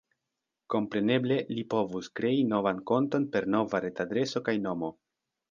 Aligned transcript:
Kompreneble, 0.73 1.37
li 1.57 1.63
povus 1.73 2.09
krei 2.21 2.39
novan 2.55 2.81
konton 2.93 3.29
per 3.37 3.49
nova 3.57 3.83
retadreso 3.87 4.45
kaj 4.51 4.59
nomo. 4.67 4.93